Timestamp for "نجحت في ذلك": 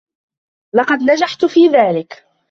1.03-2.27